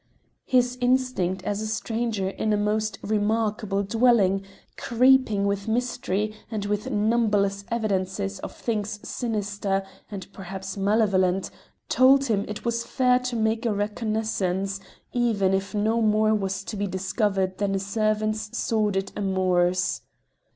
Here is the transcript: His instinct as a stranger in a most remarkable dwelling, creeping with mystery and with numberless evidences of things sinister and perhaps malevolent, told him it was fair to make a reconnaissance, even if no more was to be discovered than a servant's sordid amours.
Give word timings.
His 0.47 0.79
instinct 0.81 1.43
as 1.43 1.61
a 1.61 1.67
stranger 1.67 2.29
in 2.29 2.51
a 2.51 2.57
most 2.57 2.97
remarkable 3.03 3.83
dwelling, 3.83 4.41
creeping 4.75 5.45
with 5.45 5.67
mystery 5.67 6.33
and 6.49 6.65
with 6.65 6.89
numberless 6.89 7.65
evidences 7.69 8.39
of 8.39 8.51
things 8.51 8.99
sinister 9.07 9.83
and 10.09 10.25
perhaps 10.33 10.75
malevolent, 10.75 11.51
told 11.87 12.25
him 12.25 12.45
it 12.47 12.65
was 12.65 12.83
fair 12.83 13.19
to 13.19 13.35
make 13.35 13.63
a 13.63 13.73
reconnaissance, 13.75 14.79
even 15.13 15.53
if 15.53 15.75
no 15.75 16.01
more 16.01 16.33
was 16.33 16.63
to 16.63 16.75
be 16.75 16.87
discovered 16.87 17.59
than 17.59 17.75
a 17.75 17.79
servant's 17.79 18.57
sordid 18.57 19.11
amours. 19.15 20.01